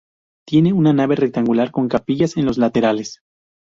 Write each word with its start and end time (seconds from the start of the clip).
Tiene 0.47 0.73
una 0.73 0.93
nave 0.93 1.15
rectangular, 1.15 1.69
con 1.69 1.87
capillas 1.87 2.35
en 2.35 2.45
los 2.47 2.57
laterales. 2.57 3.21